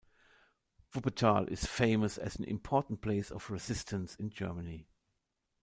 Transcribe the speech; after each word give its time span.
Wuppertal 0.95 1.47
is 1.47 1.67
famous 1.67 2.17
as 2.17 2.35
an 2.35 2.45
important 2.45 3.03
place 3.03 3.29
of 3.29 3.51
resistance 3.51 4.15
in 4.15 4.31
Germany. 4.31 4.87